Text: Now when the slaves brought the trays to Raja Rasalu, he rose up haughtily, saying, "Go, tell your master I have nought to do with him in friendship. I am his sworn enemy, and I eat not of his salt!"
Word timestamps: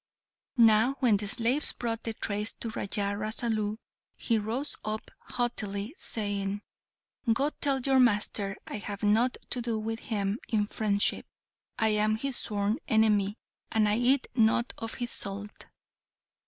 Now 0.57 0.95
when 0.99 1.17
the 1.17 1.27
slaves 1.27 1.73
brought 1.73 2.05
the 2.05 2.15
trays 2.15 2.53
to 2.53 2.69
Raja 2.71 3.13
Rasalu, 3.15 3.77
he 4.17 4.39
rose 4.39 4.75
up 4.83 5.11
haughtily, 5.19 5.93
saying, 5.95 6.63
"Go, 7.31 7.51
tell 7.51 7.79
your 7.81 7.99
master 7.99 8.57
I 8.65 8.77
have 8.79 9.03
nought 9.03 9.37
to 9.51 9.61
do 9.61 9.77
with 9.77 9.99
him 9.99 10.39
in 10.49 10.65
friendship. 10.65 11.27
I 11.77 11.89
am 11.89 12.17
his 12.17 12.35
sworn 12.35 12.79
enemy, 12.87 13.37
and 13.71 13.87
I 13.87 13.99
eat 13.99 14.27
not 14.33 14.73
of 14.79 14.95
his 14.95 15.11
salt!" 15.11 15.67